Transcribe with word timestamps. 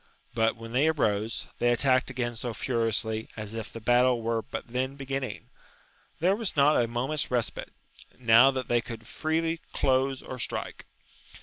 But, 0.33 0.55
when 0.55 0.71
they 0.71 0.89
rose, 0.89 1.45
they 1.59 1.69
attacked 1.71 2.09
again 2.09 2.35
so 2.35 2.55
furiously 2.55 3.29
as 3.37 3.53
if 3.53 3.71
the 3.71 3.79
battle 3.79 4.23
were 4.23 4.41
but 4.41 4.65
then 4.67 4.95
beginning; 4.95 5.51
there 6.19 6.35
was 6.35 6.55
not 6.55 6.81
a 6.83 6.87
moment's 6.87 7.29
respite, 7.29 7.71
now 8.17 8.49
that 8.49 8.67
they 8.67 8.81
could 8.81 9.05
freely 9.05 9.59
close 9.73 10.23
or 10.23 10.39
strike. 10.39 10.87